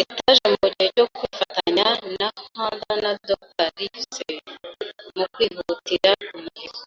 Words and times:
etage 0.00 0.46
mugihe 0.58 0.88
cyo 0.96 1.06
kwifatanya 1.14 1.86
na 2.18 2.28
Hunter 2.56 2.96
na 3.04 3.12
Dr. 3.28 3.66
Livesey 3.78 4.36
mukwihutira 5.18 6.10
umuheto. 6.36 6.82